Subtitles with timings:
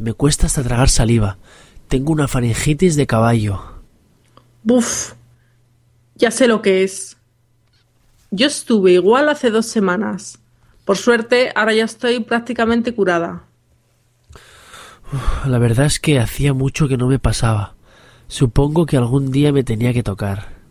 [0.00, 1.38] me cuesta hasta tragar saliva.
[1.88, 3.62] Tengo una faringitis de caballo.
[4.62, 5.12] Buf,
[6.14, 7.16] ya sé lo que es.
[8.30, 10.38] Yo estuve igual hace dos semanas.
[10.84, 13.44] Por suerte, ahora ya estoy prácticamente curada.
[15.46, 17.74] la verdad es que hacía mucho que no me pasaba.
[18.26, 20.63] Supongo que algún día me tenía que tocar.